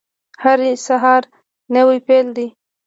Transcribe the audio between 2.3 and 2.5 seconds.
دی